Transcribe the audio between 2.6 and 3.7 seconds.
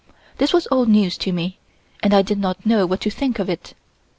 know what to think of